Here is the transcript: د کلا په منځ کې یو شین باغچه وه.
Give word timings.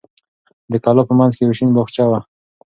د 0.71 0.73
کلا 0.83 1.03
په 1.09 1.13
منځ 1.19 1.31
کې 1.37 1.43
یو 1.45 1.57
شین 1.57 1.69
باغچه 1.75 2.05
وه. 2.09 2.19